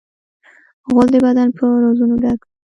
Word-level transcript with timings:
غول 0.91 1.07
د 1.13 1.15
بدن 1.25 1.47
په 1.57 1.63
رازونو 1.83 2.15
ډک 2.23 2.39
دی. 2.45 2.51